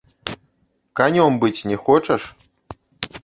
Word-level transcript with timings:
Канём 0.99 1.37
быць 1.45 1.65
не 1.71 1.77
хочаш? 1.89 2.21